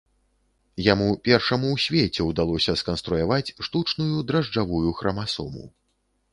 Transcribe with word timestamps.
Яму 0.93 1.09
першаму 1.29 1.67
ў 1.75 1.83
свеце 1.85 2.21
ўдалося 2.29 2.75
сканструяваць 2.83 3.53
штучную 3.69 4.17
дражджавую 4.33 4.89
храмасому. 5.03 5.63